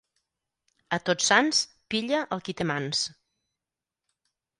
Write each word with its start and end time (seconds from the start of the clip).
A 0.95 0.97
Tots 1.09 1.27
Sants 1.31 1.59
pilla 1.95 2.21
el 2.37 2.41
qui 2.47 2.55
té 2.61 2.67
mans. 2.71 3.03